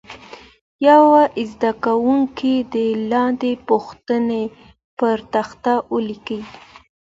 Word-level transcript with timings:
یو 0.87 1.03
زده 1.51 1.71
کوونکی 1.85 2.55
دې 2.73 2.87
لاندې 3.11 3.51
پوښتنې 3.67 4.43
پر 4.97 5.17
تخته 5.33 5.73
ولیکي. 5.93 6.39